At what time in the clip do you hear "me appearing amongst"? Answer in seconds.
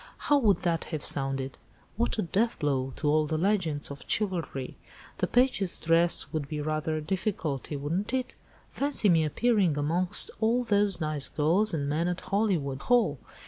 9.09-10.31